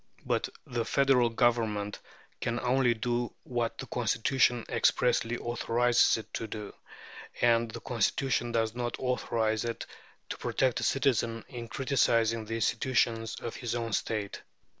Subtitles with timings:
[0.25, 1.99] But the Federal Government
[2.39, 6.73] can only do what the Constitution expressly authorizes it to do,
[7.39, 9.85] and the Constitution does not authorize it
[10.29, 14.41] to protect a citizen in criticizing the institutions of his own State.